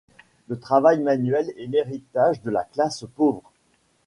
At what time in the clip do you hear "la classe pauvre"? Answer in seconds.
2.49-3.43